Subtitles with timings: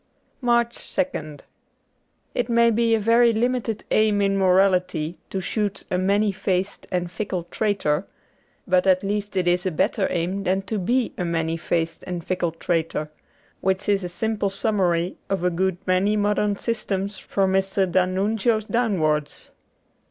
[0.41, 1.41] ''67 MARCH 2nd
[2.33, 7.11] IT may be a very limited aim in morality to shoot a' many faced and
[7.11, 8.07] fickle traitor,'
[8.67, 12.25] but at least it is a better aim than to be a many faced and
[12.25, 13.11] fickle traitor,
[13.59, 17.85] which is a simple summary of a good many modern systems from Mr.
[17.85, 19.51] d'Annunzio's downwards.